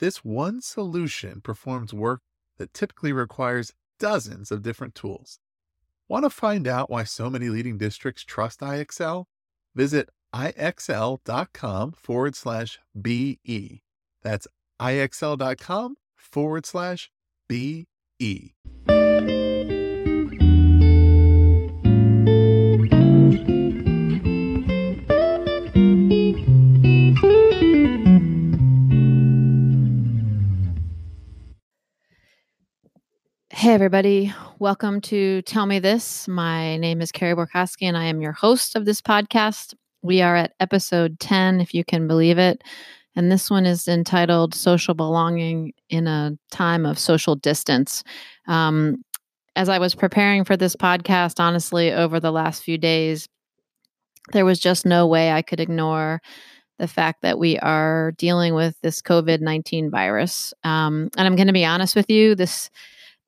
[0.00, 2.22] This one solution performs work
[2.56, 5.38] that typically requires dozens of different tools.
[6.08, 9.26] Want to find out why so many leading districts trust IXL?
[9.74, 13.82] Visit ixl.com forward slash BE.
[14.22, 14.48] That's
[14.80, 17.10] ixl.com forward slash
[17.46, 17.86] BE.
[33.60, 34.32] Hey, everybody.
[34.58, 36.26] Welcome to Tell Me This.
[36.26, 39.74] My name is Carrie Borkowski, and I am your host of this podcast.
[40.00, 42.64] We are at episode 10, if you can believe it.
[43.14, 48.02] And this one is entitled Social Belonging in a Time of Social Distance.
[48.48, 49.04] Um,
[49.56, 53.28] as I was preparing for this podcast, honestly, over the last few days,
[54.32, 56.22] there was just no way I could ignore
[56.78, 60.54] the fact that we are dealing with this COVID 19 virus.
[60.64, 62.70] Um, and I'm going to be honest with you, this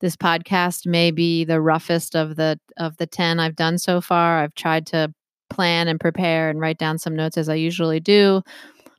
[0.03, 4.43] this podcast may be the roughest of the of the 10 I've done so far.
[4.43, 5.13] I've tried to
[5.49, 8.41] plan and prepare and write down some notes as I usually do.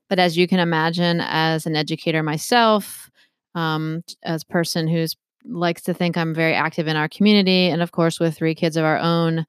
[0.09, 3.11] But as you can imagine, as an educator myself,
[3.55, 7.83] um, as a person who's likes to think I'm very active in our community, and
[7.83, 9.45] of course with three kids of our own,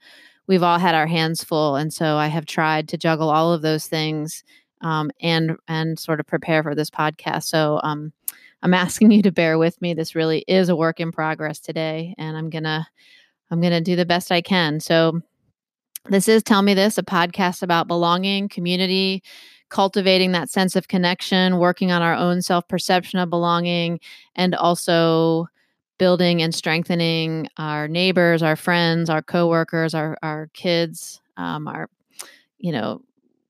[0.47, 3.61] we've all had our hands full, and so I have tried to juggle all of
[3.61, 4.43] those things
[4.81, 7.43] um, and and sort of prepare for this podcast.
[7.43, 8.11] So um,
[8.65, 9.93] I'm asking you to bear with me.
[9.93, 12.87] This really is a work in progress today, and I'm gonna
[13.51, 14.79] I'm gonna do the best I can.
[14.79, 15.21] So
[16.09, 19.21] this is Tell Me This, a podcast about belonging, community,
[19.69, 23.99] cultivating that sense of connection, working on our own self perception of belonging,
[24.35, 25.45] and also
[25.99, 31.87] building and strengthening our neighbors, our friends, our coworkers, our our kids, um, our
[32.57, 33.03] you know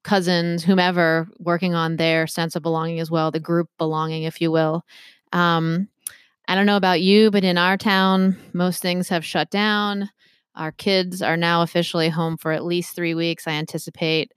[0.05, 4.51] cousins, whomever, working on their sense of belonging as well, the group belonging, if you
[4.51, 4.85] will.
[5.33, 5.89] Um,
[6.47, 10.09] I don't know about you, but in our town, most things have shut down.
[10.55, 13.47] Our kids are now officially home for at least three weeks.
[13.47, 14.31] I anticipate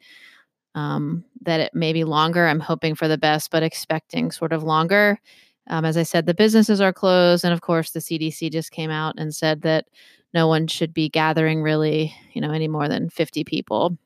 [0.75, 2.47] um, that it may be longer.
[2.47, 5.21] I'm hoping for the best, but expecting sort of longer.
[5.69, 7.45] Um, as I said, the businesses are closed.
[7.45, 9.87] And of course, the CDC just came out and said that
[10.33, 13.99] no one should be gathering really, you know, any more than 50 people.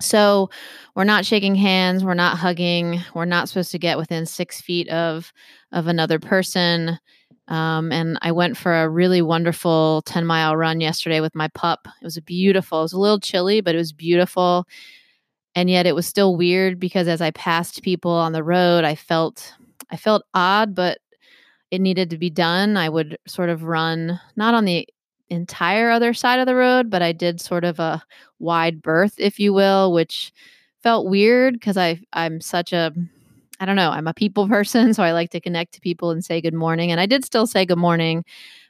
[0.00, 0.50] So
[0.94, 4.88] we're not shaking hands, we're not hugging, we're not supposed to get within six feet
[4.88, 5.32] of
[5.72, 6.98] of another person.
[7.48, 11.88] Um, and I went for a really wonderful 10 mile run yesterday with my pup.
[12.00, 12.80] It was beautiful.
[12.80, 14.66] It was a little chilly, but it was beautiful.
[15.54, 18.94] And yet it was still weird because as I passed people on the road, I
[18.94, 19.52] felt
[19.90, 20.98] I felt odd, but
[21.70, 22.76] it needed to be done.
[22.76, 24.86] I would sort of run not on the
[25.30, 28.02] entire other side of the road, but I did sort of a
[28.38, 30.32] wide berth, if you will, which
[30.82, 32.92] felt weird because I I'm such a
[33.60, 36.24] I don't know, I'm a people person, so I like to connect to people and
[36.24, 36.90] say good morning.
[36.90, 38.24] And I did still say good morning,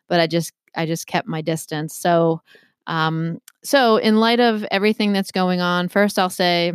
[0.09, 1.94] but I just I just kept my distance.
[1.94, 2.43] So
[2.87, 6.72] um so in light of everything that's going on, first I'll say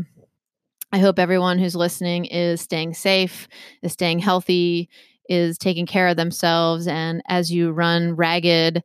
[0.91, 3.47] I hope everyone who's listening is staying safe,
[3.81, 4.89] is staying healthy,
[5.29, 8.83] is taking care of themselves and as you run ragged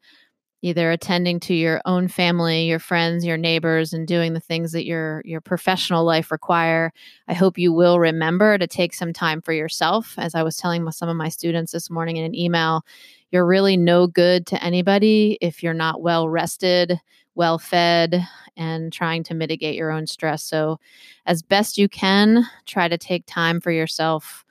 [0.63, 4.85] either attending to your own family, your friends, your neighbors, and doing the things that
[4.85, 6.93] your your professional life require.
[7.29, 10.15] I hope you will remember to take some time for yourself.
[10.19, 12.85] As I was telling some of my students this morning in an email,
[13.31, 17.01] you're really no good to anybody if you're not well rested,
[17.35, 20.43] well fed, and trying to mitigate your own stress.
[20.43, 20.79] So,
[21.27, 24.45] as best you can, try to take time for yourself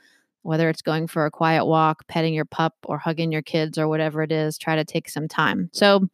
[0.44, 3.88] whether it's going for a quiet walk, petting your pup, or hugging your kids, or
[3.88, 5.70] whatever it is, try to take some time.
[5.74, 6.08] So,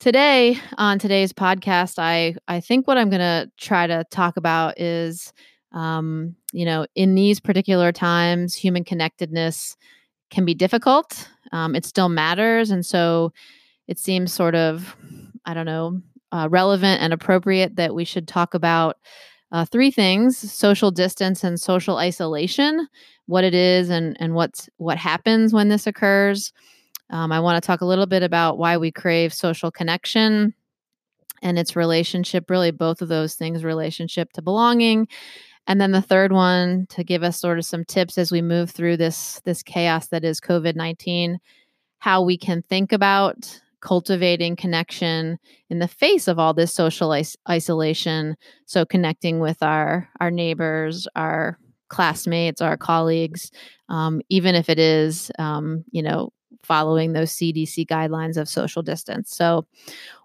[0.00, 4.80] today on today's podcast, I, I think what I'm going to try to talk about
[4.80, 5.32] is,
[5.70, 9.76] um, you know, in these particular times, human connectedness
[10.30, 11.28] can be difficult.
[11.52, 12.70] Um, it still matters.
[12.70, 13.32] And so
[13.86, 14.96] it seems sort of,
[15.44, 16.00] I don't know,
[16.32, 18.96] uh, relevant and appropriate that we should talk about
[19.52, 22.88] uh, three things social distance and social isolation
[23.26, 26.52] what it is and and what's what happens when this occurs.
[27.10, 30.54] Um, I want to talk a little bit about why we crave social connection
[31.42, 35.08] and its relationship, really both of those things, relationship to belonging,
[35.66, 38.70] And then the third one to give us sort of some tips as we move
[38.70, 41.38] through this this chaos that is COVID-19,
[41.98, 45.38] how we can think about cultivating connection
[45.70, 48.36] in the face of all this social is- isolation.
[48.66, 51.58] So connecting with our our neighbors, our
[51.88, 53.50] classmates, our colleagues,
[53.90, 56.30] um, even if it is, um, you know,
[56.64, 59.36] following those CDC guidelines of social distance.
[59.36, 59.66] So,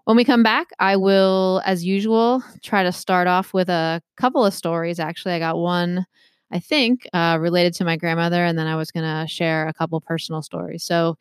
[0.04, 4.44] when we come back, I will, as usual, try to start off with a couple
[4.44, 4.98] of stories.
[5.00, 6.06] Actually, I got one,
[6.52, 9.74] I think, uh, related to my grandmother, and then I was going to share a
[9.74, 10.84] couple personal stories.
[10.84, 11.16] So,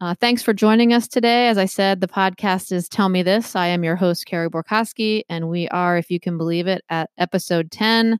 [0.00, 1.48] uh, thanks for joining us today.
[1.48, 3.56] As I said, the podcast is Tell Me This.
[3.56, 7.10] I am your host, Carrie Borkowski, and we are, if you can believe it, at
[7.18, 8.18] episode 10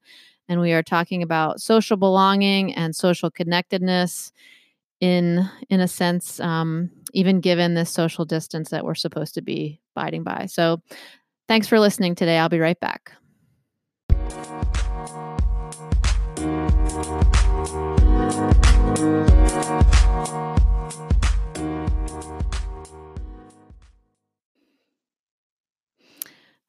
[0.49, 4.33] and we are talking about social belonging and social connectedness
[5.01, 9.81] in in a sense um, even given this social distance that we're supposed to be
[9.95, 10.81] abiding by so
[11.47, 13.13] thanks for listening today i'll be right back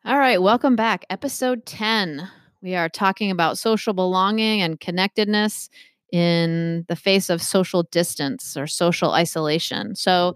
[0.09, 2.27] all right welcome back episode 10
[2.63, 5.69] we are talking about social belonging and connectedness
[6.11, 9.95] in the face of social distance or social isolation.
[9.95, 10.35] So,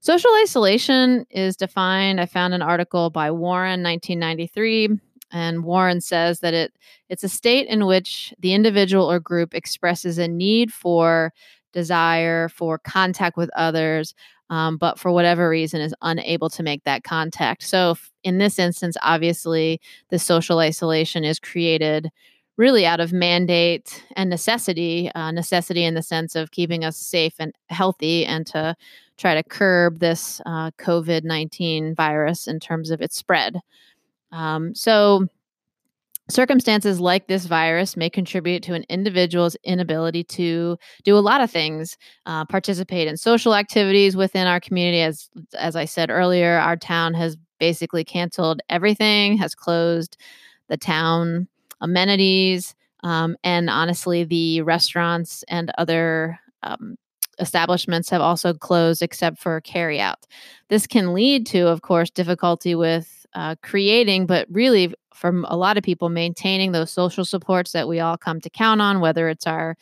[0.00, 2.20] social isolation is defined.
[2.20, 4.90] I found an article by Warren, 1993,
[5.32, 6.72] and Warren says that it
[7.08, 11.32] it's a state in which the individual or group expresses a need for
[11.72, 14.14] desire for contact with others
[14.50, 17.62] um, but for whatever reason is unable to make that contact.
[17.62, 22.10] So, in this instance, obviously, the social isolation is created
[22.56, 27.34] really out of mandate and necessity uh, necessity in the sense of keeping us safe
[27.38, 28.74] and healthy and to
[29.18, 33.60] try to curb this uh, covid-19 virus in terms of its spread
[34.32, 35.26] um, so
[36.28, 41.52] Circumstances like this virus may contribute to an individual's inability to do a lot of
[41.52, 41.96] things,
[42.26, 45.02] uh, participate in social activities within our community.
[45.02, 50.16] As as I said earlier, our town has basically canceled everything, has closed
[50.68, 51.46] the town
[51.80, 52.74] amenities,
[53.04, 56.96] um, and honestly, the restaurants and other um,
[57.38, 60.24] establishments have also closed except for carryout.
[60.70, 65.76] This can lead to, of course, difficulty with uh, creating, but really from a lot
[65.76, 69.46] of people maintaining those social supports that we all come to count on whether it's
[69.46, 69.76] our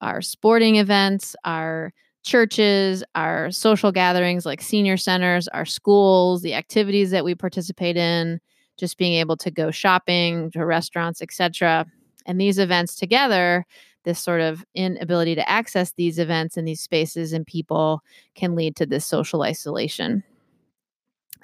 [0.00, 1.92] our sporting events our
[2.22, 8.38] churches our social gatherings like senior centers our schools the activities that we participate in
[8.76, 11.86] just being able to go shopping to restaurants etc
[12.26, 13.64] and these events together
[14.04, 18.02] this sort of inability to access these events and these spaces and people
[18.34, 20.22] can lead to this social isolation.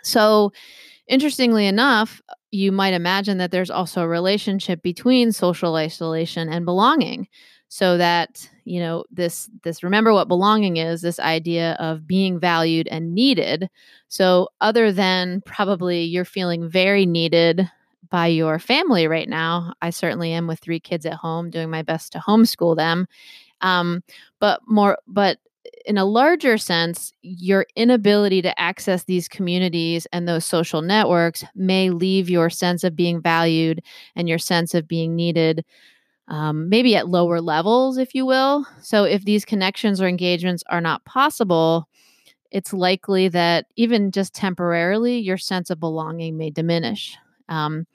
[0.02, 0.52] So
[1.08, 2.20] interestingly enough
[2.56, 7.28] you might imagine that there's also a relationship between social isolation and belonging.
[7.68, 12.86] So that you know this this remember what belonging is this idea of being valued
[12.88, 13.68] and needed.
[14.08, 17.68] So other than probably you're feeling very needed
[18.08, 21.82] by your family right now i certainly am with three kids at home doing my
[21.82, 23.08] best to homeschool them.
[23.62, 24.02] Um,
[24.38, 25.38] but more but
[25.86, 31.90] in a larger sense, your inability to access these communities and those social networks may
[31.90, 33.82] leave your sense of being valued
[34.14, 35.64] and your sense of being needed
[36.28, 38.66] um, maybe at lower levels, if you will.
[38.82, 41.88] So, if these connections or engagements are not possible,
[42.50, 47.16] it's likely that even just temporarily, your sense of belonging may diminish.
[47.48, 47.86] Um,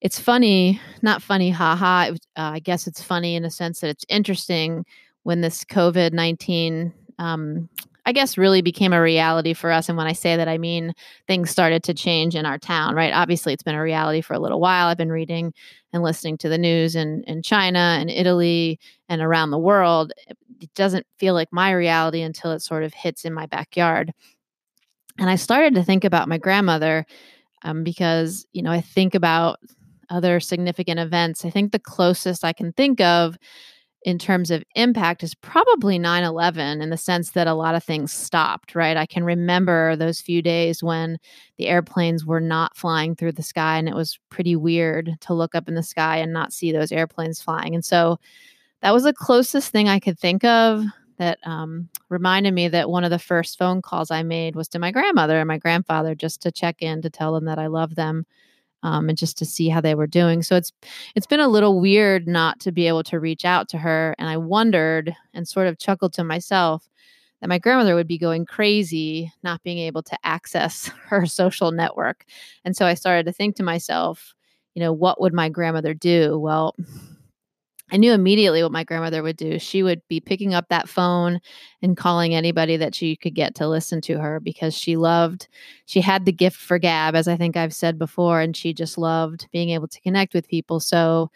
[0.00, 2.10] it's funny, not funny, haha.
[2.10, 4.84] Uh, I guess it's funny in a sense that it's interesting
[5.22, 7.68] when this COVID 19, um,
[8.06, 9.88] I guess, really became a reality for us.
[9.88, 10.94] And when I say that, I mean
[11.26, 13.12] things started to change in our town, right?
[13.12, 14.86] Obviously, it's been a reality for a little while.
[14.86, 15.52] I've been reading
[15.92, 20.12] and listening to the news in, in China and Italy and around the world.
[20.60, 24.12] It doesn't feel like my reality until it sort of hits in my backyard.
[25.18, 27.06] And I started to think about my grandmother
[27.62, 29.58] um, because, you know, I think about
[30.10, 31.44] other significant events.
[31.44, 33.36] I think the closest I can think of
[34.06, 37.82] in terms of impact is probably 9 11 in the sense that a lot of
[37.82, 38.96] things stopped, right?
[38.96, 41.18] I can remember those few days when
[41.58, 45.56] the airplanes were not flying through the sky, and it was pretty weird to look
[45.56, 47.74] up in the sky and not see those airplanes flying.
[47.74, 48.20] And so
[48.80, 50.84] that was the closest thing I could think of
[51.18, 54.78] that um, reminded me that one of the first phone calls I made was to
[54.78, 57.96] my grandmother and my grandfather just to check in to tell them that I love
[57.96, 58.24] them
[58.86, 60.44] um, and just to see how they were doing.
[60.44, 60.72] So it's
[61.16, 64.28] it's been a little weird not to be able to reach out to her, and
[64.28, 66.88] I wondered and sort of chuckled to myself
[67.40, 72.24] that my grandmother would be going crazy not being able to access her social network.
[72.64, 74.34] And so I started to think to myself,
[74.74, 76.38] you know, what would my grandmother do?
[76.38, 76.76] Well,
[77.92, 79.58] I knew immediately what my grandmother would do.
[79.60, 81.40] She would be picking up that phone
[81.82, 85.46] and calling anybody that she could get to listen to her because she loved,
[85.84, 88.98] she had the gift for gab, as I think I've said before, and she just
[88.98, 90.80] loved being able to connect with people.
[90.80, 91.30] So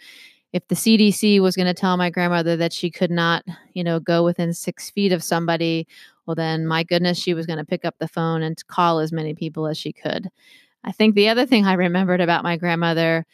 [0.52, 4.00] if the CDC was going to tell my grandmother that she could not, you know,
[4.00, 5.86] go within six feet of somebody,
[6.26, 9.12] well, then my goodness, she was going to pick up the phone and call as
[9.12, 10.28] many people as she could.
[10.82, 13.24] I think the other thing I remembered about my grandmother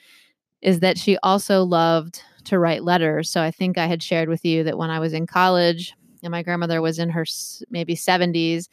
[0.61, 3.31] is that she also loved to write letters.
[3.31, 6.31] So I think I had shared with you that when I was in college and
[6.31, 7.25] my grandmother was in her
[7.71, 8.69] maybe 70s,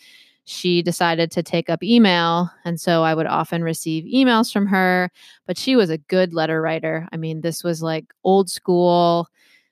[0.46, 2.50] she decided to take up email.
[2.66, 5.10] And so I would often receive emails from her,
[5.48, 7.08] but she was a good letter writer.
[7.12, 9.30] I mean, this was like old school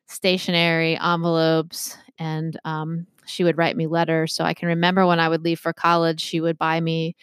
[0.08, 4.34] stationery envelopes, and um, she would write me letters.
[4.34, 7.15] So I can remember when I would leave for college, she would buy me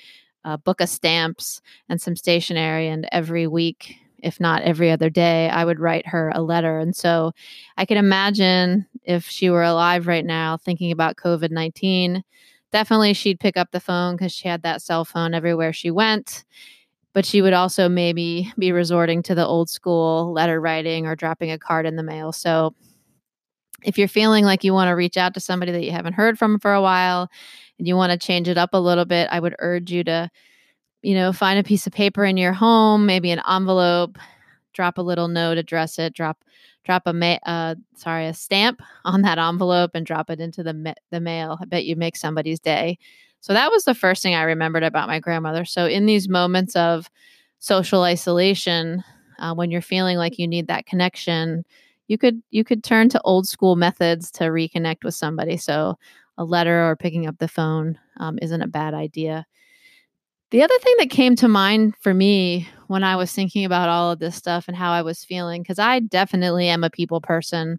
[0.44, 5.48] a book of stamps and some stationery, and every week if not every other day,
[5.48, 6.78] I would write her a letter.
[6.78, 7.32] And so
[7.76, 12.22] I can imagine if she were alive right now thinking about COVID 19,
[12.72, 16.44] definitely she'd pick up the phone because she had that cell phone everywhere she went.
[17.14, 21.50] But she would also maybe be resorting to the old school letter writing or dropping
[21.50, 22.32] a card in the mail.
[22.32, 22.74] So
[23.84, 26.38] if you're feeling like you want to reach out to somebody that you haven't heard
[26.38, 27.30] from for a while
[27.78, 30.30] and you want to change it up a little bit, I would urge you to
[31.02, 34.18] you know, find a piece of paper in your home, maybe an envelope,
[34.72, 36.44] drop a little note, address it, drop
[36.84, 40.74] drop a ma- uh, sorry a stamp on that envelope and drop it into the
[40.74, 41.58] ma- the mail.
[41.60, 42.98] I bet you make somebody's day.
[43.40, 45.64] So that was the first thing I remembered about my grandmother.
[45.64, 47.08] So in these moments of
[47.60, 49.04] social isolation,
[49.38, 51.64] uh, when you're feeling like you need that connection,
[52.08, 55.56] you could you could turn to old school methods to reconnect with somebody.
[55.56, 55.98] So
[56.36, 59.46] a letter or picking up the phone um, isn't a bad idea.
[60.50, 64.12] The other thing that came to mind for me when I was thinking about all
[64.12, 67.78] of this stuff and how I was feeling, because I definitely am a people person.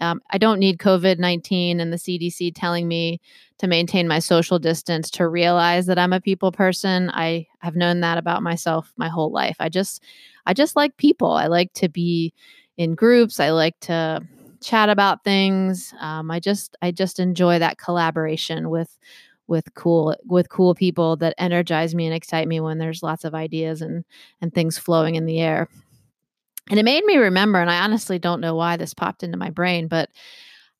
[0.00, 3.20] Um, I don't need COVID 19 and the CDC telling me
[3.58, 7.10] to maintain my social distance to realize that I'm a people person.
[7.10, 9.56] I have known that about myself my whole life.
[9.60, 10.02] I just,
[10.44, 11.32] I just like people.
[11.32, 12.32] I like to be
[12.76, 13.38] in groups.
[13.38, 14.26] I like to
[14.60, 15.94] chat about things.
[16.00, 18.96] Um, I just, I just enjoy that collaboration with
[19.48, 23.34] with cool with cool people that energize me and excite me when there's lots of
[23.34, 24.04] ideas and
[24.40, 25.68] and things flowing in the air.
[26.70, 29.48] And it made me remember, and I honestly don't know why this popped into my
[29.48, 30.10] brain, but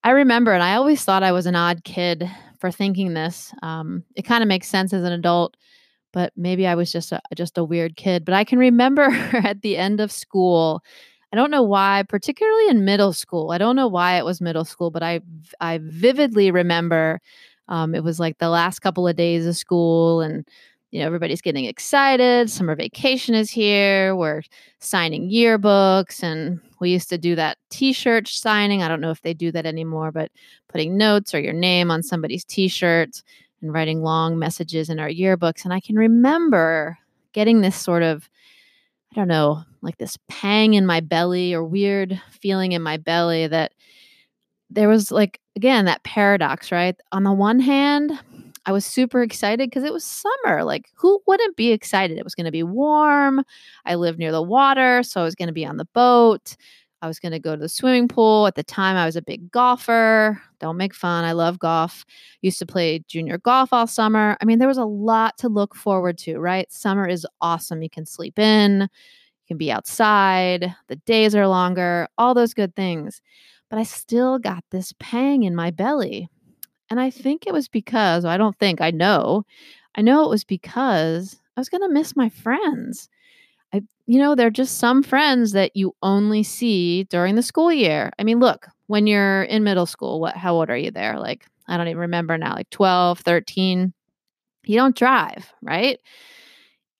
[0.04, 3.52] I remember, and I always thought I was an odd kid for thinking this.
[3.62, 5.56] Um, it kind of makes sense as an adult,
[6.12, 8.24] but maybe I was just a just a weird kid.
[8.24, 10.82] But I can remember at the end of school.
[11.32, 13.50] I don't know why, particularly in middle school.
[13.50, 15.20] I don't know why it was middle school, but I
[15.60, 17.20] I vividly remember
[17.68, 20.46] um, it was like the last couple of days of school, and
[20.90, 22.50] you know everybody's getting excited.
[22.50, 24.16] Summer vacation is here.
[24.16, 24.42] We're
[24.78, 28.82] signing yearbooks, and we used to do that T-shirt signing.
[28.82, 30.30] I don't know if they do that anymore, but
[30.68, 33.22] putting notes or your name on somebody's T-shirt
[33.60, 35.64] and writing long messages in our yearbooks.
[35.64, 36.98] And I can remember
[37.32, 38.28] getting this sort of
[39.12, 43.46] I don't know, like this pang in my belly or weird feeling in my belly
[43.46, 43.72] that
[44.70, 46.96] there was like again that paradox, right?
[47.12, 48.12] On the one hand,
[48.66, 50.62] I was super excited because it was summer.
[50.62, 52.18] Like, who wouldn't be excited?
[52.18, 53.42] It was going to be warm.
[53.86, 56.54] I lived near the water, so I was going to be on the boat.
[57.00, 58.46] I was going to go to the swimming pool.
[58.46, 60.38] At the time, I was a big golfer.
[60.60, 61.24] Don't make fun.
[61.24, 62.04] I love golf.
[62.42, 64.36] Used to play junior golf all summer.
[64.40, 66.70] I mean, there was a lot to look forward to, right?
[66.70, 67.82] Summer is awesome.
[67.82, 72.74] You can sleep in, you can be outside, the days are longer, all those good
[72.74, 73.22] things
[73.70, 76.28] but I still got this pang in my belly.
[76.90, 79.44] And I think it was because, I don't think, I know,
[79.94, 83.08] I know it was because I was going to miss my friends.
[83.72, 88.10] I, you know, they're just some friends that you only see during the school year.
[88.18, 91.18] I mean, look, when you're in middle school, what, how old are you there?
[91.18, 93.92] Like, I don't even remember now, like 12, 13.
[94.64, 95.98] You don't drive, right?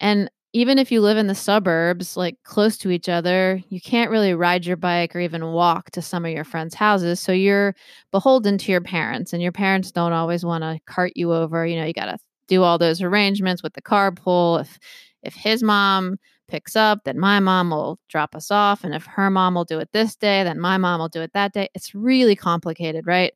[0.00, 4.10] And even if you live in the suburbs, like close to each other, you can't
[4.10, 7.20] really ride your bike or even walk to some of your friends' houses.
[7.20, 7.74] So you're
[8.12, 11.66] beholden to your parents, and your parents don't always want to cart you over.
[11.66, 14.60] You know, you got to do all those arrangements with the carpool.
[14.60, 14.78] If
[15.22, 16.16] if his mom
[16.48, 19.78] picks up, then my mom will drop us off, and if her mom will do
[19.78, 21.68] it this day, then my mom will do it that day.
[21.74, 23.32] It's really complicated, right?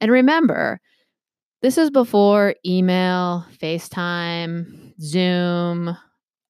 [0.00, 0.80] And remember,
[1.62, 5.96] this is before email, FaceTime, Zoom,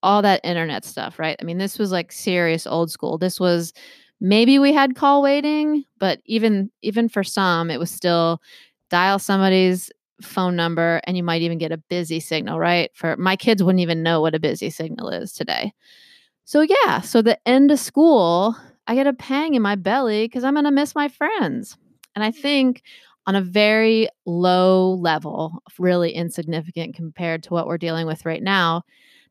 [0.03, 1.37] all that internet stuff, right?
[1.41, 3.19] I mean, this was like serious old school.
[3.19, 3.73] This was
[4.21, 8.41] maybe we had call waiting, but even even for some, it was still
[8.91, 9.91] dial somebody's
[10.23, 12.91] phone number and you might even get a busy signal, right?
[12.95, 15.73] For my kids wouldn't even know what a busy signal is today.
[16.45, 20.45] So, yeah, so the end of school, I get a pang in my belly because
[20.45, 21.77] I'm going to miss my friends.
[22.15, 22.83] And I think
[23.27, 28.85] on a very low level, really insignificant compared to what we're dealing with right now,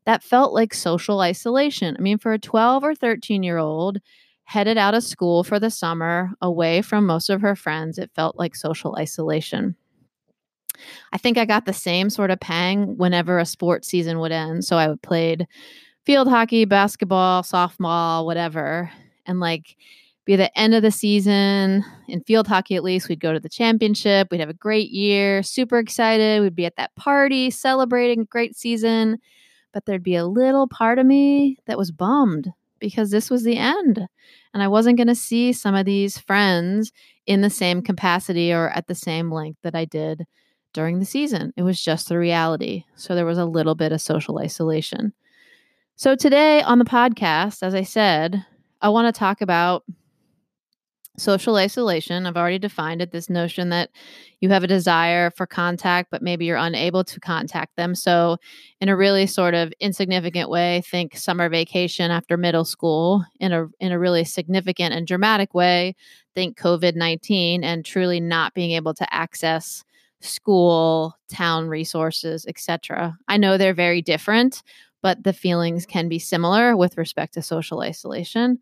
[0.06, 1.96] that felt like social isolation.
[1.98, 3.98] I mean, for a 12 or 13 year old
[4.44, 8.38] headed out of school for the summer, away from most of her friends, it felt
[8.38, 9.74] like social isolation.
[11.12, 14.64] I think I got the same sort of pang whenever a sports season would end.
[14.64, 15.46] So I played
[16.04, 18.90] field hockey, basketball, softball, whatever.
[19.26, 19.76] And like
[20.24, 23.48] be the end of the season in field hockey at least we'd go to the
[23.48, 28.24] championship we'd have a great year super excited we'd be at that party celebrating a
[28.24, 29.18] great season
[29.72, 33.56] but there'd be a little part of me that was bummed because this was the
[33.56, 34.06] end
[34.52, 36.92] and i wasn't going to see some of these friends
[37.26, 40.26] in the same capacity or at the same length that i did
[40.76, 41.54] during the season.
[41.56, 45.14] It was just the reality so there was a little bit of social isolation.
[45.96, 48.44] So, today on the podcast, as I said,
[48.82, 49.84] I want to talk about
[51.18, 52.26] social isolation.
[52.26, 53.90] I've already defined it this notion that
[54.40, 57.94] you have a desire for contact, but maybe you're unable to contact them.
[57.94, 58.36] So,
[58.80, 63.24] in a really sort of insignificant way, think summer vacation after middle school.
[63.40, 65.94] In a, in a really significant and dramatic way,
[66.34, 69.84] think COVID 19 and truly not being able to access
[70.20, 73.16] school, town resources, etc.
[73.28, 74.62] I know they're very different,
[75.02, 78.58] but the feelings can be similar with respect to social isolation.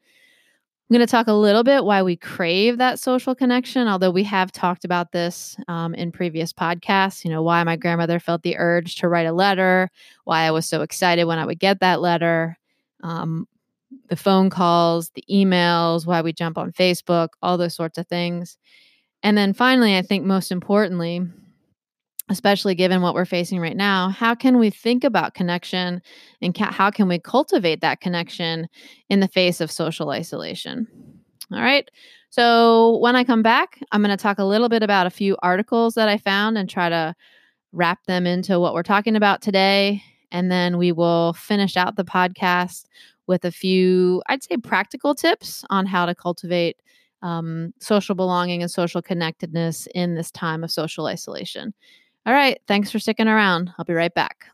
[0.90, 4.22] I'm going to talk a little bit why we crave that social connection, although we
[4.24, 7.24] have talked about this um, in previous podcasts.
[7.24, 9.90] You know, why my grandmother felt the urge to write a letter,
[10.24, 12.58] why I was so excited when I would get that letter,
[13.02, 13.48] um,
[14.08, 18.58] the phone calls, the emails, why we jump on Facebook, all those sorts of things.
[19.22, 21.22] And then finally, I think most importantly,
[22.30, 26.00] especially given what we're facing right now, how can we think about connection
[26.40, 28.66] and ca- how can we cultivate that connection
[29.10, 30.86] in the face of social isolation?
[31.52, 31.88] All right.
[32.30, 35.36] So, when I come back, I'm going to talk a little bit about a few
[35.42, 37.14] articles that I found and try to
[37.72, 40.02] wrap them into what we're talking about today.
[40.32, 42.86] And then we will finish out the podcast
[43.26, 46.76] with a few, I'd say, practical tips on how to cultivate
[47.22, 51.74] um, social belonging and social connectedness in this time of social isolation.
[52.26, 52.58] All right.
[52.66, 53.72] Thanks for sticking around.
[53.78, 54.46] I'll be right back.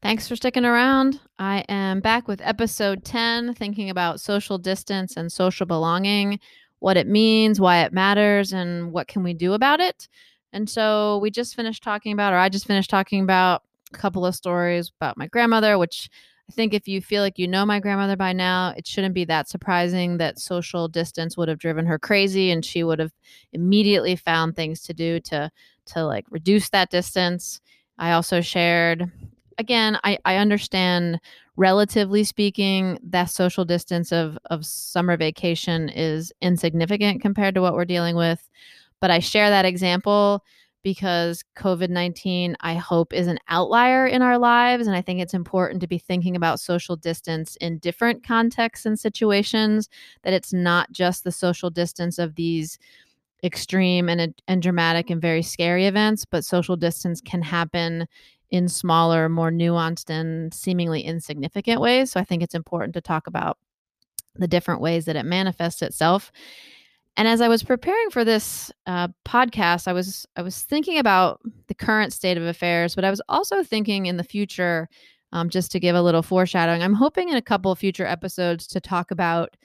[0.00, 1.20] Thanks for sticking around.
[1.38, 6.40] I am back with episode 10, thinking about social distance and social belonging,
[6.80, 10.08] what it means, why it matters, and what can we do about it.
[10.52, 13.62] And so we just finished talking about, or I just finished talking about
[13.94, 16.08] a couple of stories about my grandmother, which
[16.50, 19.24] I think if you feel like you know my grandmother by now, it shouldn't be
[19.26, 23.12] that surprising that social distance would have driven her crazy and she would have
[23.52, 25.50] immediately found things to do to
[25.86, 27.60] to like reduce that distance.
[27.98, 29.10] I also shared
[29.58, 31.20] again, I, I understand
[31.56, 37.84] relatively speaking, that social distance of of summer vacation is insignificant compared to what we're
[37.84, 38.48] dealing with.
[39.00, 40.44] But I share that example
[40.82, 44.86] because COVID 19, I hope, is an outlier in our lives.
[44.86, 48.98] And I think it's important to be thinking about social distance in different contexts and
[48.98, 49.88] situations,
[50.22, 52.78] that it's not just the social distance of these
[53.44, 58.06] extreme and, and dramatic and very scary events, but social distance can happen
[58.50, 62.12] in smaller, more nuanced, and seemingly insignificant ways.
[62.12, 63.58] So I think it's important to talk about
[64.36, 66.30] the different ways that it manifests itself
[67.16, 71.40] and as I was preparing for this uh, podcast, I was I was thinking about
[71.68, 74.88] the current state of affairs, but I was also thinking in the future.
[75.34, 78.66] Um, just to give a little foreshadowing, I'm hoping in a couple of future episodes
[78.66, 79.56] to talk about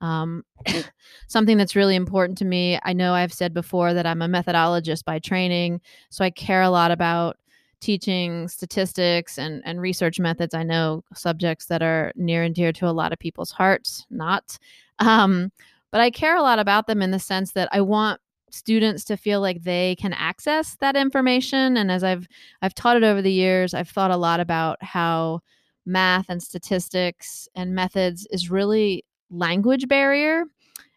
[0.00, 0.44] um,
[1.26, 2.78] something that's really important to me.
[2.84, 5.80] I know I've said before that I'm a methodologist by training,
[6.10, 7.36] so I care a lot about
[7.80, 10.54] teaching statistics and, and research methods.
[10.54, 14.58] I know subjects that are near and dear to a lot of people's hearts, not.
[14.98, 15.52] Um,
[15.90, 18.20] but I care a lot about them in the sense that I want
[18.50, 22.26] students to feel like they can access that information and as I've
[22.62, 25.40] I've taught it over the years I've thought a lot about how
[25.84, 30.44] math and statistics and methods is really language barrier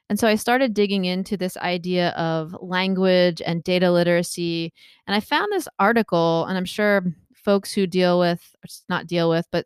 [0.09, 4.73] and so I started digging into this idea of language and data literacy
[5.07, 8.55] and I found this article and I'm sure folks who deal with
[8.87, 9.65] not deal with but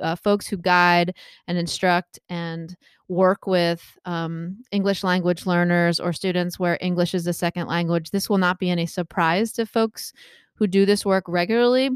[0.00, 1.14] uh, folks who guide
[1.46, 2.76] and instruct and
[3.08, 8.10] work with um, English language learners or students where English is a second language.
[8.10, 10.12] This will not be any surprise to folks
[10.54, 11.90] who do this work regularly.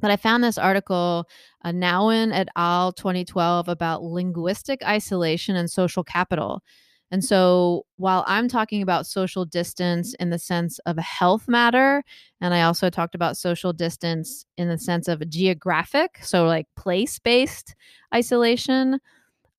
[0.00, 1.28] But I found this article,
[1.64, 2.92] uh, Nawyn et al.
[2.92, 6.62] 2012, about linguistic isolation and social capital.
[7.10, 12.02] And so while I'm talking about social distance in the sense of a health matter,
[12.40, 16.66] and I also talked about social distance in the sense of a geographic, so like
[16.76, 17.74] place based
[18.14, 19.00] isolation,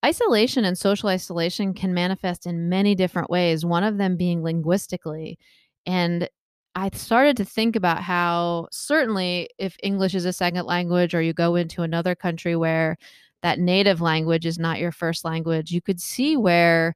[0.05, 5.39] isolation and social isolation can manifest in many different ways, one of them being linguistically.
[5.85, 6.29] And
[6.75, 11.33] I started to think about how certainly if English is a second language or you
[11.33, 12.97] go into another country where
[13.41, 16.95] that native language is not your first language, you could see where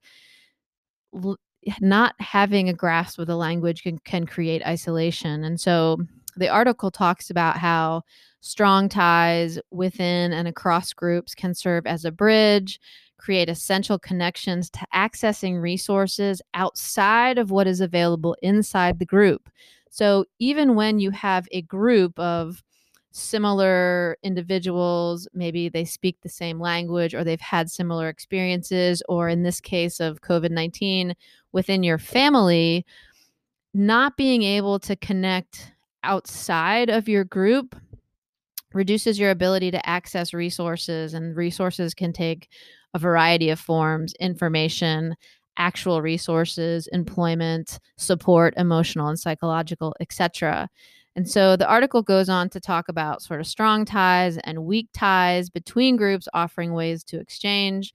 [1.82, 5.44] not having a grasp of the language can, can create isolation.
[5.44, 6.00] And so
[6.36, 8.02] the article talks about how
[8.42, 12.80] strong ties within and across groups can serve as a bridge,
[13.18, 19.50] create essential connections to accessing resources outside of what is available inside the group.
[19.90, 22.64] So even when you have a group of
[23.14, 29.44] similar individuals, maybe they speak the same language or they've had similar experiences, or in
[29.44, 31.14] this case of COVID 19,
[31.52, 32.86] within your family,
[33.74, 35.72] not being able to connect
[36.04, 37.76] outside of your group
[38.74, 42.50] reduces your ability to access resources, and resources can take
[42.96, 45.16] a variety of forms information,
[45.58, 50.68] actual resources, employment, support, emotional and psychological, etc.
[51.16, 54.90] And so the article goes on to talk about sort of strong ties and weak
[54.94, 57.94] ties between groups, offering ways to exchange.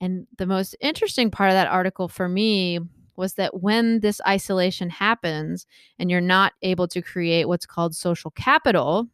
[0.00, 2.78] And the most interesting part of that article for me
[3.16, 5.66] was that when this isolation happens
[5.98, 9.08] and you're not able to create what's called social capital,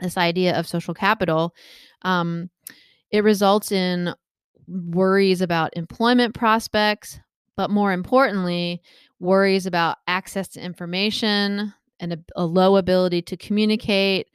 [0.00, 1.54] this idea of social capital,
[2.02, 2.50] um,
[3.10, 4.14] it results in
[4.66, 7.20] worries about employment prospects,
[7.56, 8.80] but more importantly,
[9.18, 14.28] worries about access to information, and a, a low ability to communicate,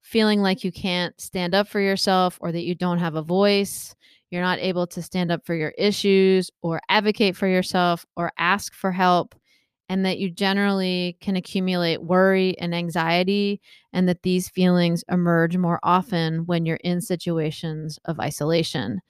[0.00, 3.94] feeling like you can't stand up for yourself or that you don't have a voice,
[4.30, 8.74] you're not able to stand up for your issues or advocate for yourself or ask
[8.74, 9.34] for help,
[9.88, 13.60] and that you generally can accumulate worry and anxiety,
[13.92, 19.00] and that these feelings emerge more often when you're in situations of isolation.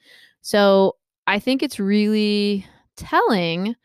[0.41, 3.75] So I think it's really telling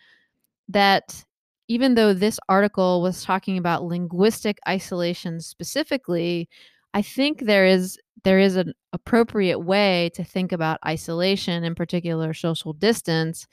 [0.69, 1.25] that
[1.69, 6.49] even though this article was talking about linguistic isolation specifically,
[6.95, 12.35] I think there is there is an appropriate way to think about isolation, in particular
[12.35, 13.47] social distance,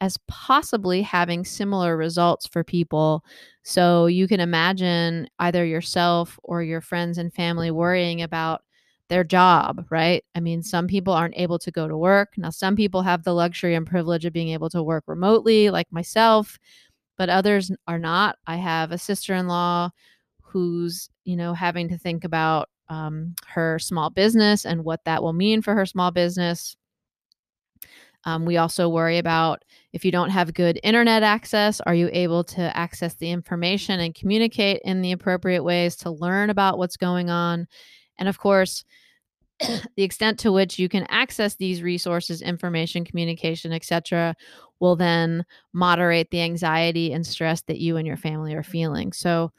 [0.00, 3.24] as possibly having similar results for people.
[3.62, 8.62] So you can imagine either yourself or your friends and family worrying about
[9.08, 10.24] their job, right?
[10.34, 12.34] I mean, some people aren't able to go to work.
[12.36, 15.86] Now, some people have the luxury and privilege of being able to work remotely, like
[15.92, 16.58] myself
[17.16, 18.36] but others are not.
[18.46, 19.90] I have a sister in law
[20.42, 25.32] who's, you know, having to think about um, her small business and what that will
[25.32, 26.76] mean for her small business.
[28.26, 32.42] Um, we also worry about if you don't have good internet access, are you able
[32.44, 37.30] to access the information and communicate in the appropriate ways to learn about what's going
[37.30, 37.66] on?
[38.18, 38.84] And of course,
[39.60, 44.34] the extent to which you can access these resources, information, communication, etc.,
[44.84, 49.12] will then moderate the anxiety and stress that you and your family are feeling.
[49.12, 49.50] So,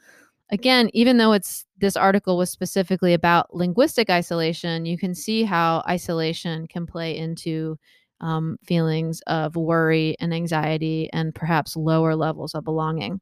[0.50, 5.82] again, even though it's this article was specifically about linguistic isolation, you can see how
[5.88, 7.76] isolation can play into
[8.20, 13.20] um, feelings of worry and anxiety and perhaps lower levels of belonging.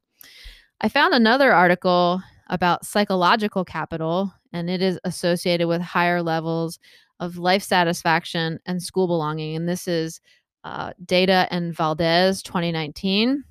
[0.81, 6.79] I found another article about psychological capital, and it is associated with higher levels
[7.21, 9.57] of life satisfaction and school belonging.
[9.57, 10.21] And this is
[10.65, 13.45] uh, Datu and Valdez 2019.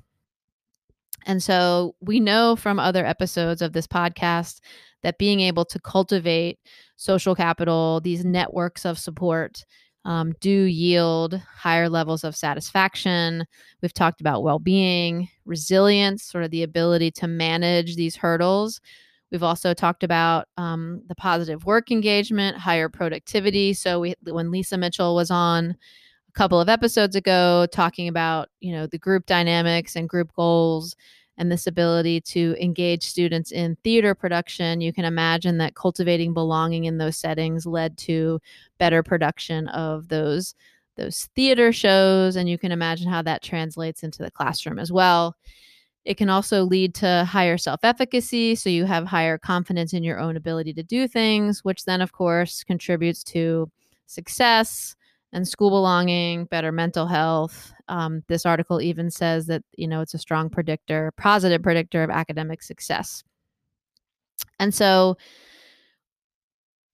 [1.26, 4.60] And so we know from other episodes of this podcast
[5.04, 6.60] that being able to cultivate
[6.98, 9.64] social capital, these networks of support,
[10.06, 13.46] um, do yield higher levels of satisfaction.
[13.82, 18.82] We've talked about well being, resilience, sort of the ability to manage these hurdles.
[19.32, 23.74] We've also talked about um, the positive work engagement, higher productivity.
[23.74, 25.76] So we, when Lisa Mitchell was on
[26.34, 30.96] couple of episodes ago, talking about you know the group dynamics and group goals,
[31.38, 36.86] and this ability to engage students in theater production, you can imagine that cultivating belonging
[36.86, 38.40] in those settings led to
[38.78, 40.56] better production of those
[40.96, 45.36] those theater shows and you can imagine how that translates into the classroom as well.
[46.06, 50.36] It can also lead to higher self-efficacy, so you have higher confidence in your own
[50.38, 53.72] ability to do things, which then of course contributes to
[54.06, 54.96] success,
[55.34, 57.74] and school belonging, better mental health.
[57.90, 62.10] Um, this article even says that you know it's a strong predictor, positive predictor of
[62.10, 63.24] academic success.
[64.60, 65.18] And so,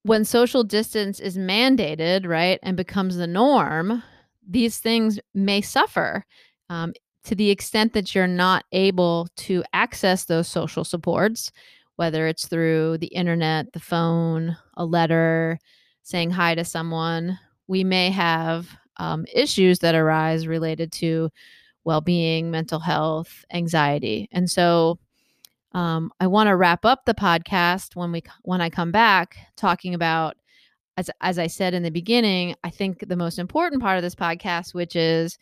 [0.04, 4.02] when social distance is mandated, right, and becomes the norm,
[4.48, 6.26] these things may suffer
[6.70, 6.94] um,
[7.26, 11.52] to the extent that you're not able to access those social supports,
[11.98, 15.60] whether it's through the internet, the phone, a letter,
[16.02, 17.38] saying hi to someone.
[17.70, 21.30] We may have um, issues that arise related to
[21.84, 24.28] well being, mental health, anxiety.
[24.32, 24.98] And so,
[25.74, 29.94] um, I want to wrap up the podcast when we when I come back talking
[29.94, 30.36] about
[30.98, 34.16] as as I said in the beginning, I think the most important part of this
[34.16, 35.38] podcast, which is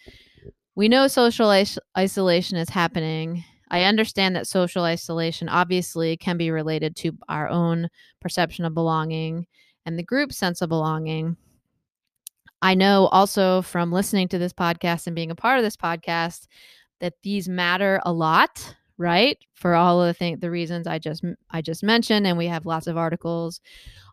[0.76, 3.46] we know social is- isolation is happening.
[3.72, 9.48] I understand that social isolation obviously can be related to our own perception of belonging
[9.86, 11.38] and the group sense of belonging.
[12.62, 16.48] I know also from listening to this podcast and being a part of this podcast
[17.00, 19.38] that these matter a lot right?
[19.54, 22.66] For all of the thing the reasons i just i just mentioned and we have
[22.66, 23.62] lots of articles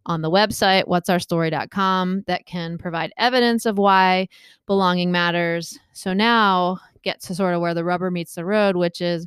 [0.07, 4.29] on the website what'sourstory.com that can provide evidence of why
[4.67, 5.79] belonging matters.
[5.95, 9.27] So now get to sort of where the rubber meets the road which is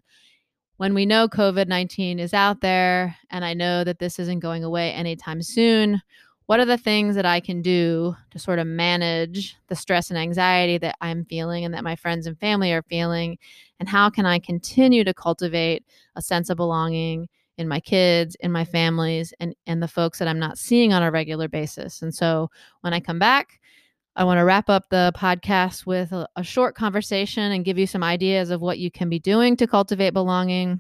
[0.78, 4.92] when we know covid-19 is out there and i know that this isn't going away
[4.92, 6.02] anytime soon
[6.48, 10.18] what are the things that I can do to sort of manage the stress and
[10.18, 13.38] anxiety that I'm feeling and that my friends and family are feeling?
[13.80, 15.84] And how can I continue to cultivate
[16.16, 20.28] a sense of belonging in my kids, in my families, and, and the folks that
[20.30, 22.02] I'm not seeing on a regular basis?
[22.02, 23.60] And so when I come back,
[24.16, 27.88] I want to wrap up the podcast with a, a short conversation and give you
[27.88, 30.80] some ideas of what you can be doing to cultivate belonging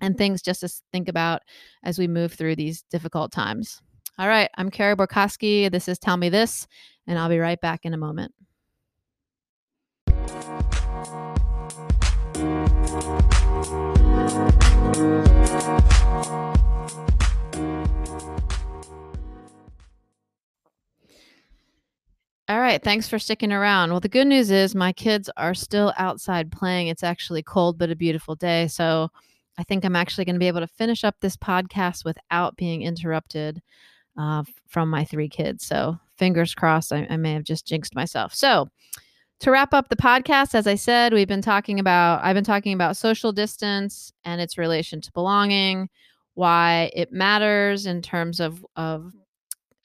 [0.00, 1.42] and things just to think about
[1.84, 3.80] as we move through these difficult times.
[4.18, 5.70] All right, I'm Carrie Borkowski.
[5.70, 6.66] This is Tell Me This,
[7.06, 8.32] and I'll be right back in a moment.
[22.48, 23.90] All right, thanks for sticking around.
[23.90, 26.88] Well, the good news is my kids are still outside playing.
[26.88, 28.66] It's actually cold, but a beautiful day.
[28.68, 29.10] So
[29.58, 32.80] I think I'm actually going to be able to finish up this podcast without being
[32.80, 33.60] interrupted
[34.16, 35.64] uh, from my three kids.
[35.66, 38.34] So fingers crossed, I, I may have just jinxed myself.
[38.34, 38.68] So
[39.40, 42.72] to wrap up the podcast, as I said, we've been talking about, I've been talking
[42.72, 45.90] about social distance and its relation to belonging,
[46.34, 49.12] why it matters in terms of, of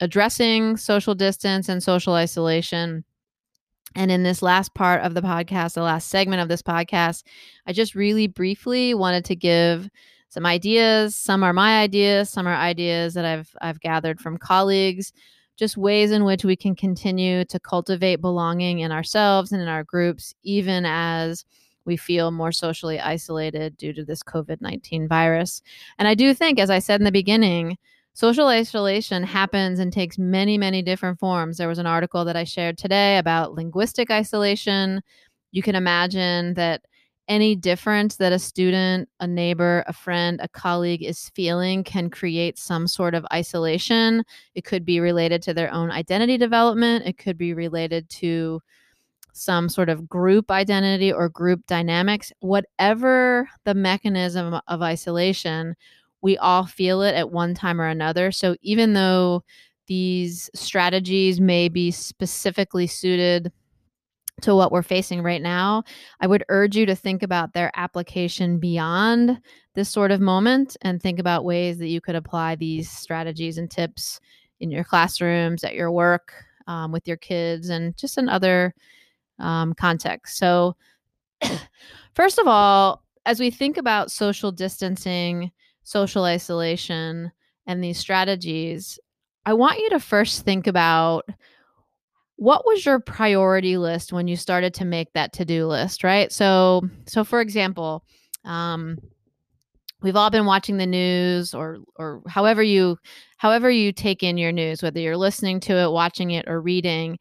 [0.00, 3.04] addressing social distance and social isolation.
[3.94, 7.24] And in this last part of the podcast, the last segment of this podcast,
[7.66, 9.90] I just really briefly wanted to give
[10.32, 11.14] some ideas.
[11.14, 15.12] Some are my ideas, some are ideas that I've I've gathered from colleagues.
[15.58, 19.84] Just ways in which we can continue to cultivate belonging in ourselves and in our
[19.84, 21.44] groups, even as
[21.84, 25.60] we feel more socially isolated due to this COVID 19 virus.
[25.98, 27.76] And I do think, as I said in the beginning,
[28.14, 31.58] social isolation happens and takes many, many different forms.
[31.58, 35.02] There was an article that I shared today about linguistic isolation.
[35.50, 36.86] You can imagine that
[37.32, 42.58] any difference that a student, a neighbor, a friend, a colleague is feeling can create
[42.58, 44.22] some sort of isolation.
[44.54, 48.60] It could be related to their own identity development, it could be related to
[49.32, 52.32] some sort of group identity or group dynamics.
[52.40, 55.74] Whatever the mechanism of isolation,
[56.20, 58.30] we all feel it at one time or another.
[58.30, 59.42] So even though
[59.86, 63.50] these strategies may be specifically suited
[64.40, 65.84] to what we're facing right now,
[66.20, 69.40] I would urge you to think about their application beyond
[69.74, 73.70] this sort of moment and think about ways that you could apply these strategies and
[73.70, 74.20] tips
[74.60, 76.32] in your classrooms, at your work,
[76.66, 78.74] um, with your kids, and just in other
[79.38, 80.38] um, contexts.
[80.38, 80.76] So,
[82.14, 85.50] first of all, as we think about social distancing,
[85.84, 87.30] social isolation,
[87.66, 88.98] and these strategies,
[89.46, 91.28] I want you to first think about
[92.42, 96.32] what was your priority list when you started to make that to-do list right?
[96.32, 98.04] So so for example
[98.44, 98.98] um
[100.02, 102.98] we've all been watching the news or or however you
[103.36, 107.16] however you take in your news whether you're listening to it watching it or reading.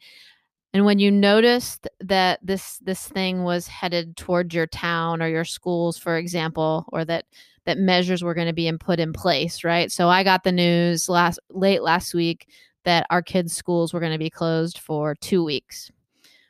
[0.74, 5.46] And when you noticed that this this thing was headed towards your town or your
[5.46, 7.26] schools for example or that
[7.66, 9.92] that measures were going to be in, put in place right?
[9.92, 12.48] So i got the news last late last week
[12.84, 15.92] that our kids' schools were going to be closed for two weeks.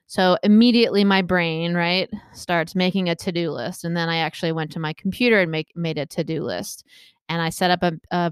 [0.08, 3.86] So immediately my brain, right, starts making a to-do list.
[3.86, 6.86] And then I actually went to my computer and make made a to-do list.
[7.30, 8.32] And I set up a, a,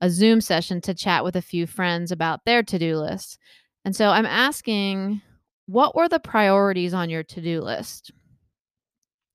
[0.00, 3.38] a Zoom session to chat with a few friends about their to-do list.
[3.84, 5.20] And so I'm asking,
[5.66, 8.10] what were the priorities on your to-do list?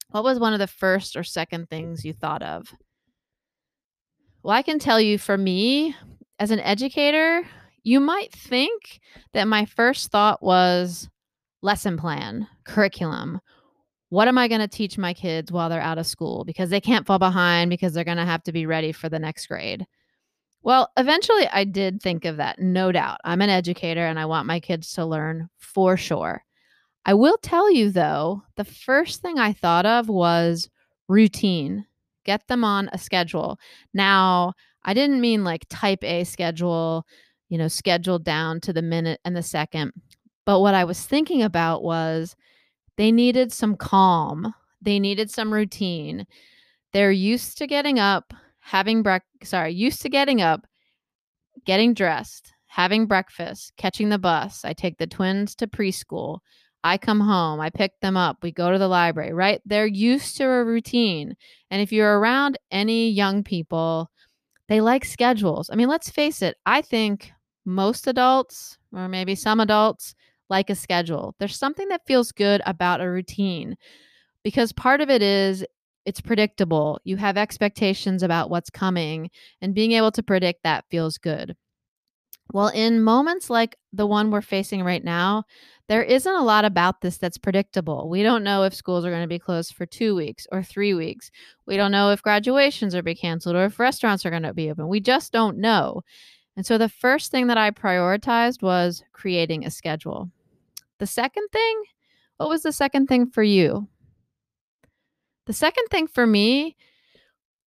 [0.09, 2.73] What was one of the first or second things you thought of?
[4.41, 5.95] Well, I can tell you for me,
[6.39, 7.47] as an educator,
[7.83, 8.99] you might think
[9.33, 11.09] that my first thought was
[11.61, 13.39] lesson plan, curriculum.
[14.09, 16.43] What am I going to teach my kids while they're out of school?
[16.45, 19.19] Because they can't fall behind because they're going to have to be ready for the
[19.19, 19.85] next grade.
[20.61, 23.19] Well, eventually I did think of that, no doubt.
[23.25, 26.43] I'm an educator and I want my kids to learn for sure.
[27.05, 30.69] I will tell you though, the first thing I thought of was
[31.09, 31.85] routine.
[32.23, 33.59] Get them on a schedule.
[33.93, 34.53] Now,
[34.85, 37.05] I didn't mean like type A schedule,
[37.53, 39.93] you know, scheduled down to the minute and the second.
[40.43, 42.35] But what I was thinking about was
[42.97, 44.51] they needed some calm.
[44.81, 46.25] They needed some routine.
[46.93, 50.65] They're used to getting up, having breakfast, sorry, used to getting up,
[51.63, 54.65] getting dressed, having breakfast, catching the bus.
[54.65, 56.39] I take the twins to preschool.
[56.83, 59.61] I come home, I pick them up, we go to the library, right?
[59.63, 61.35] They're used to a routine.
[61.69, 64.09] And if you're around any young people,
[64.69, 65.69] they like schedules.
[65.69, 67.31] I mean, let's face it, I think
[67.65, 70.15] most adults, or maybe some adults,
[70.49, 71.35] like a schedule.
[71.39, 73.75] There's something that feels good about a routine
[74.43, 75.65] because part of it is
[76.05, 76.99] it's predictable.
[77.03, 79.29] You have expectations about what's coming,
[79.61, 81.55] and being able to predict that feels good.
[82.51, 85.45] Well, in moments like the one we're facing right now,
[85.87, 88.09] there isn't a lot about this that's predictable.
[88.09, 90.93] We don't know if schools are going to be closed for two weeks or three
[90.93, 91.31] weeks.
[91.65, 94.69] We don't know if graduations are be canceled or if restaurants are going to be
[94.69, 94.87] open.
[94.87, 96.01] We just don't know.
[96.55, 100.29] And so the first thing that I prioritized was creating a schedule.
[100.99, 101.83] The second thing,
[102.37, 103.87] what was the second thing for you?
[105.45, 106.75] The second thing for me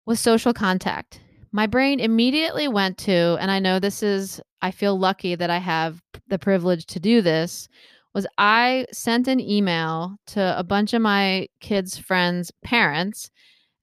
[0.06, 1.20] was social contact.
[1.52, 5.58] My brain immediately went to, and I know this is, I feel lucky that I
[5.58, 7.68] have the privilege to do this,
[8.14, 13.30] was I sent an email to a bunch of my kids' friends' parents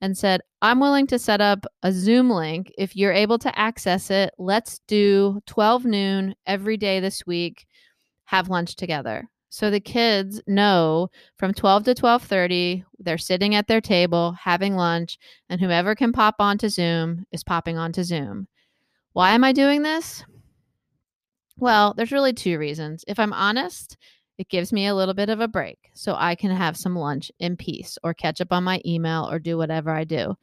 [0.03, 2.73] and said, I'm willing to set up a Zoom link.
[2.77, 7.65] If you're able to access it, let's do 12 noon every day this week,
[8.25, 9.29] have lunch together.
[9.47, 15.17] So the kids know from 12 to 12:30 they're sitting at their table having lunch
[15.47, 18.49] and whoever can pop onto Zoom is popping onto Zoom.
[19.13, 20.25] Why am I doing this?
[21.55, 23.05] Well, there's really two reasons.
[23.07, 23.95] If I'm honest,
[24.43, 27.32] it gives me a little bit of a break so I can have some lunch
[27.39, 30.36] in peace or catch up on my email or do whatever I do.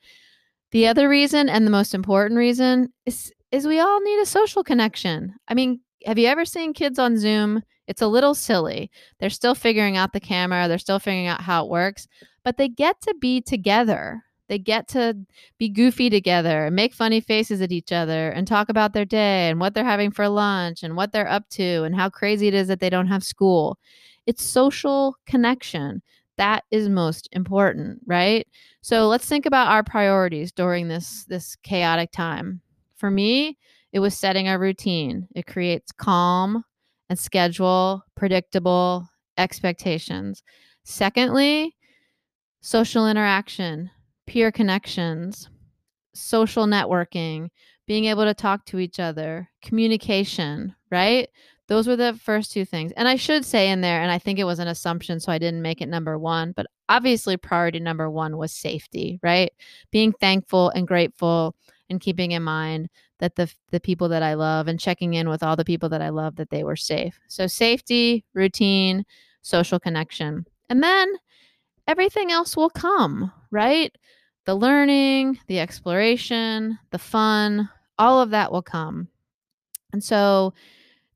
[0.70, 4.64] The other reason and the most important reason is is we all need a social
[4.64, 5.34] connection.
[5.48, 7.62] I mean, have you ever seen kids on Zoom?
[7.88, 8.90] It's a little silly.
[9.18, 12.08] They're still figuring out the camera, they're still figuring out how it works,
[12.42, 14.22] but they get to be together.
[14.50, 15.16] They get to
[15.58, 19.48] be goofy together and make funny faces at each other and talk about their day
[19.48, 22.54] and what they're having for lunch and what they're up to and how crazy it
[22.54, 23.78] is that they don't have school.
[24.26, 26.02] It's social connection.
[26.36, 28.44] That is most important, right?
[28.82, 32.60] So let's think about our priorities during this this chaotic time.
[32.96, 33.56] For me,
[33.92, 35.28] it was setting a routine.
[35.36, 36.64] It creates calm
[37.08, 39.08] and schedule, predictable
[39.38, 40.42] expectations.
[40.82, 41.76] Secondly,
[42.62, 43.92] social interaction
[44.30, 45.48] peer connections,
[46.14, 47.48] social networking,
[47.88, 51.28] being able to talk to each other, communication, right?
[51.66, 52.92] Those were the first two things.
[52.92, 55.38] And I should say in there, and I think it was an assumption, so I
[55.38, 59.50] didn't make it number one, but obviously, priority number one was safety, right?
[59.90, 61.56] Being thankful and grateful
[61.88, 62.88] and keeping in mind
[63.18, 66.02] that the, the people that I love and checking in with all the people that
[66.02, 67.18] I love that they were safe.
[67.26, 69.04] So, safety, routine,
[69.42, 70.46] social connection.
[70.68, 71.16] And then
[71.88, 73.92] everything else will come, right?
[74.46, 79.08] The learning, the exploration, the fun, all of that will come.
[79.92, 80.54] And so,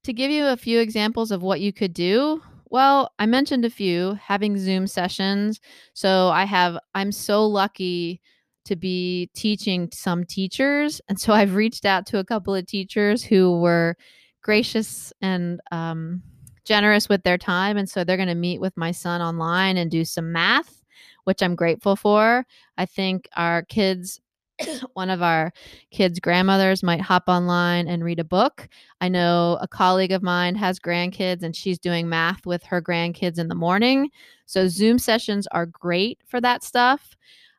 [0.02, 3.70] to give you a few examples of what you could do, well, I mentioned a
[3.70, 5.60] few having Zoom sessions.
[5.94, 8.20] So, I have, I'm so lucky
[8.66, 11.00] to be teaching some teachers.
[11.08, 13.96] And so, I've reached out to a couple of teachers who were
[14.42, 16.22] gracious and, um,
[16.64, 17.76] generous with their time.
[17.76, 20.83] And so, they're going to meet with my son online and do some math
[21.24, 22.46] which I'm grateful for.
[22.78, 24.20] I think our kids
[24.94, 25.52] one of our
[25.90, 28.68] kids' grandmothers might hop online and read a book.
[29.00, 33.38] I know a colleague of mine has grandkids and she's doing math with her grandkids
[33.38, 34.10] in the morning.
[34.46, 37.16] So, Zoom sessions are great for that stuff.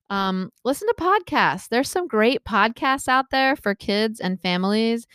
[0.09, 1.67] Um, listen to podcasts.
[1.67, 5.07] There's some great podcasts out there for kids and families.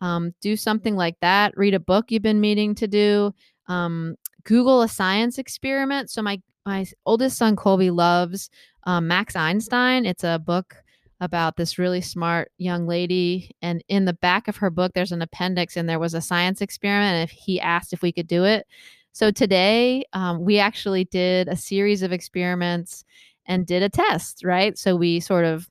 [0.00, 1.56] Um, do something like that.
[1.56, 3.34] Read a book you've been meaning to do.
[3.66, 4.16] Um,
[4.48, 6.10] Google a science experiment.
[6.10, 8.48] So, my my oldest son Colby loves
[8.84, 10.06] um, Max Einstein.
[10.06, 10.74] It's a book
[11.20, 15.20] about this really smart young lady, and in the back of her book, there's an
[15.20, 17.14] appendix, and there was a science experiment.
[17.14, 18.66] And if he asked if we could do it,
[19.12, 23.04] so today um, we actually did a series of experiments
[23.44, 24.44] and did a test.
[24.44, 25.68] Right, so we sort of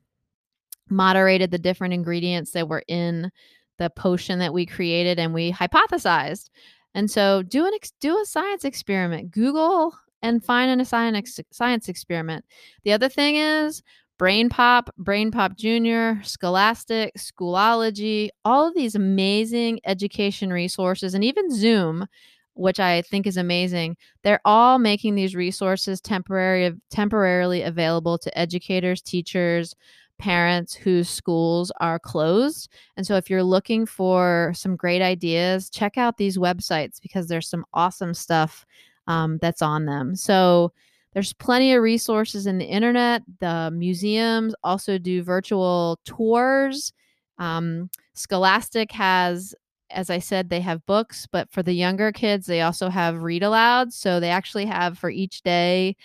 [0.87, 3.31] moderated the different ingredients that were in
[3.79, 6.49] the potion that we created and we hypothesized.
[6.97, 9.29] And so do an ex- do a science experiment.
[9.29, 9.93] Google
[10.23, 12.43] and find a science science experiment.
[12.85, 13.83] The other thing is
[14.17, 21.53] Brain Pop, Brain Pop Junior, Scholastic, Schoology, all of these amazing education resources, and even
[21.53, 22.07] Zoom,
[22.55, 23.95] which I think is amazing.
[24.23, 29.75] They're all making these resources temporary, temporarily available to educators, teachers,
[30.19, 32.69] parents whose schools are closed.
[32.95, 37.49] And so, if you're looking for some great ideas, check out these websites because there's
[37.49, 38.65] some awesome stuff
[39.07, 40.15] um, that's on them.
[40.15, 40.73] So,
[41.13, 43.23] there's plenty of resources in the internet.
[43.39, 46.93] The museums also do virtual tours.
[47.39, 49.55] Um, Scholastic has,
[49.89, 53.43] as I said, they have books, but for the younger kids, they also have read
[53.43, 53.93] aloud.
[53.93, 55.95] So they actually have for each day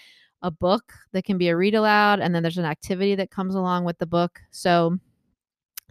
[0.42, 3.54] a book that can be a read aloud, and then there's an activity that comes
[3.54, 4.40] along with the book.
[4.50, 4.98] So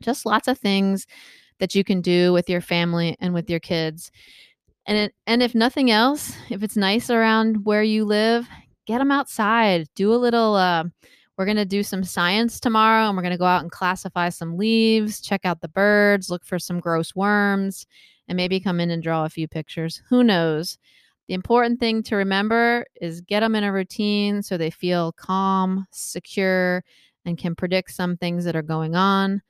[0.01, 1.07] just lots of things
[1.59, 4.11] that you can do with your family and with your kids.
[4.87, 8.47] And it, and if nothing else, if it's nice around where you live,
[8.85, 9.87] get them outside.
[9.95, 10.55] Do a little.
[10.55, 10.85] Uh,
[11.37, 15.21] we're gonna do some science tomorrow, and we're gonna go out and classify some leaves,
[15.21, 17.85] check out the birds, look for some gross worms,
[18.27, 20.01] and maybe come in and draw a few pictures.
[20.09, 20.77] Who knows?
[21.27, 25.85] The important thing to remember is get them in a routine so they feel calm,
[25.91, 26.83] secure,
[27.25, 29.41] and can predict some things that are going on.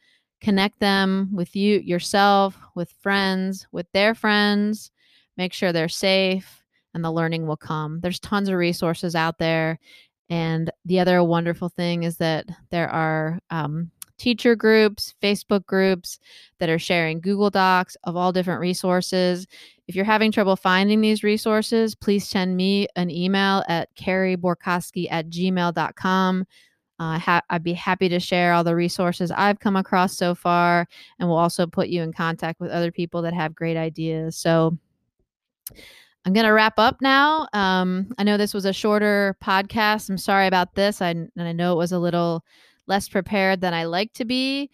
[0.41, 4.91] Connect them with you yourself, with friends, with their friends.
[5.37, 6.63] Make sure they're safe
[6.93, 7.99] and the learning will come.
[8.01, 9.79] There's tons of resources out there.
[10.29, 13.91] And the other wonderful thing is that there are um,
[14.21, 16.19] teacher groups, Facebook groups
[16.59, 19.47] that are sharing Google Docs of all different resources.
[19.87, 25.31] If you're having trouble finding these resources, please send me an email at careyborkoski at
[25.31, 26.45] gmail.com.
[26.99, 30.87] Uh, ha- I'd be happy to share all the resources I've come across so far,
[31.17, 34.35] and we'll also put you in contact with other people that have great ideas.
[34.35, 34.77] So,
[36.25, 37.47] I'm going to wrap up now.
[37.53, 40.07] Um, I know this was a shorter podcast.
[40.07, 41.01] I'm sorry about this.
[41.01, 42.45] I, and I know it was a little
[42.91, 44.69] less prepared than I like to be.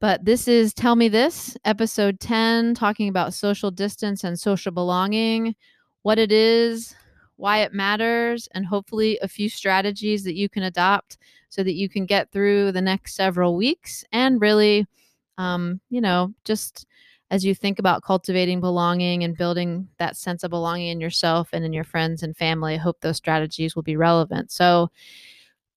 [0.00, 5.54] But this is Tell Me This, episode 10, talking about social distance and social belonging,
[6.00, 6.94] what it is,
[7.36, 11.18] why it matters, and hopefully a few strategies that you can adopt
[11.50, 14.86] so that you can get through the next several weeks and really,
[15.36, 16.86] um, you know, just
[17.30, 21.62] as you think about cultivating belonging and building that sense of belonging in yourself and
[21.62, 24.50] in your friends and family, I hope those strategies will be relevant.
[24.50, 24.90] So,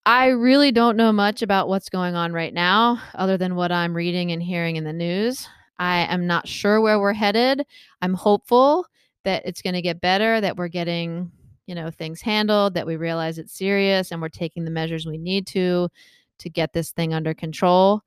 [0.06, 3.95] I really don't know much about what's going on right now, other than what I'm
[3.95, 5.47] reading and hearing in the news.
[5.80, 7.66] I am not sure where we're headed.
[8.01, 8.86] I'm hopeful
[9.24, 11.32] that it's going to get better, that we're getting,
[11.68, 15.18] you know, things handled, that we realize it's serious and we're taking the measures we
[15.18, 15.88] need to
[16.39, 18.01] to get this thing under control.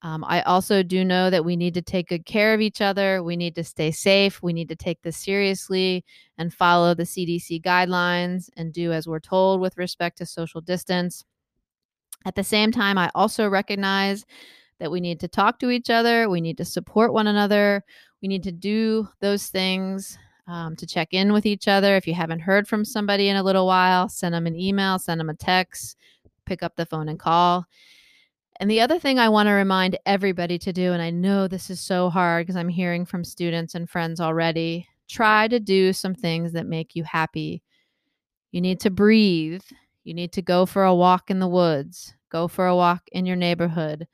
[0.00, 3.22] Um, I also do know that we need to take good care of each other.
[3.22, 4.42] We need to stay safe.
[4.42, 6.04] We need to take this seriously
[6.38, 11.24] and follow the CDC guidelines and do as we're told with respect to social distance.
[12.24, 14.24] At the same time, I also recognize
[14.80, 16.28] that we need to talk to each other.
[16.28, 17.84] We need to support one another.
[18.22, 21.96] We need to do those things um, to check in with each other.
[21.96, 25.20] If you haven't heard from somebody in a little while, send them an email, send
[25.20, 25.96] them a text,
[26.46, 27.66] pick up the phone and call.
[28.60, 31.70] And the other thing I want to remind everybody to do, and I know this
[31.70, 36.14] is so hard because I'm hearing from students and friends already, try to do some
[36.14, 37.62] things that make you happy.
[38.52, 39.62] You need to breathe.
[40.04, 43.26] You need to go for a walk in the woods, go for a walk in
[43.26, 44.06] your neighborhood,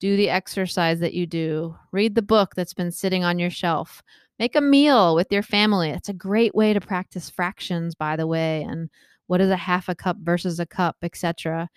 [0.00, 4.02] do the exercise that you do, read the book that's been sitting on your shelf,
[4.38, 5.90] make a meal with your family.
[5.90, 8.90] It's a great way to practice fractions, by the way, and
[9.28, 11.68] what is a half a cup versus a cup, etc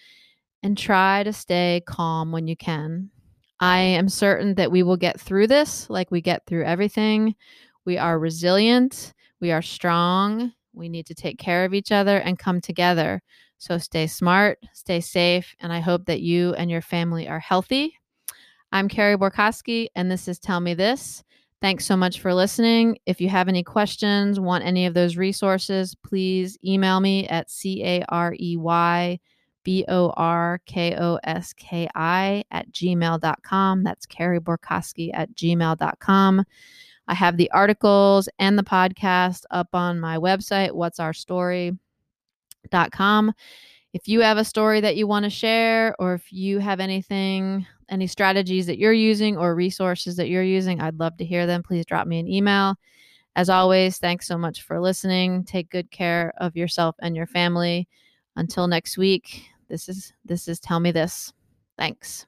[0.64, 3.10] and try to stay calm when you can.
[3.60, 7.36] I am certain that we will get through this like we get through everything.
[7.86, 10.54] We are resilient, we are strong.
[10.74, 13.22] We need to take care of each other and come together.
[13.60, 17.94] So stay smart, stay safe, and I hope that you and your family are healthy.
[18.72, 21.26] I'm Carey Borkoski, and this is Tell Me This.
[21.62, 23.00] Thanks so much for listening.
[23.06, 27.84] If you have any questions, want any of those resources, please email me at C
[27.84, 29.20] A R E Y
[29.64, 33.84] B O R K O S K I at gmail.com.
[33.84, 36.46] That's Carey Borkoski at gmail.com.
[37.10, 41.12] I have the articles and the podcast up on my website, what's our
[42.66, 43.34] story.com.
[43.94, 47.66] If you have a story that you want to share, or if you have anything,
[47.90, 51.64] any strategies that you're using or resources that you're using, I'd love to hear them.
[51.64, 52.76] Please drop me an email.
[53.36, 55.44] As always, thanks so much for listening.
[55.44, 57.88] Take good care of yourself and your family.
[58.36, 61.34] Until next week, this is this is tell me this.
[61.78, 62.28] Thanks.